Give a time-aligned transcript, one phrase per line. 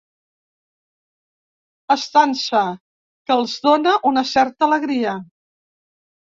[1.95, 2.61] Estança
[3.27, 5.15] que els dóna una certa alegria.